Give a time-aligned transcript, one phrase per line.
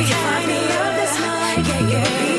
[0.00, 1.66] be finding of this night.
[1.68, 2.29] Yeah, yeah.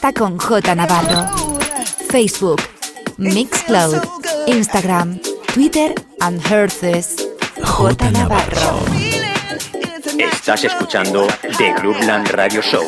[0.00, 1.28] Conecta con J Navarro.
[2.08, 2.62] Facebook,
[3.18, 4.02] Mixcloud,
[4.46, 5.20] Instagram,
[5.52, 7.16] Twitter and Herces.
[7.62, 8.80] J Navarro.
[10.18, 11.26] Estás escuchando
[11.58, 12.86] The Clubland Radio Show.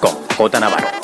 [0.00, 0.60] Con J.
[0.60, 1.03] Navarro.